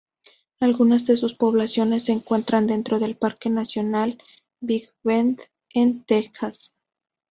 [0.59, 4.17] Algunas de sus poblaciones se encuentran dentro del Parque Nacional
[4.59, 5.39] Big Bend
[5.75, 6.73] en Texas.